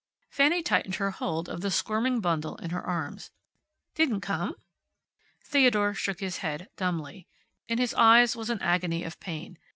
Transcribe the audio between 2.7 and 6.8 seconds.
her arms. "Didn't come?" Theodore shook his head,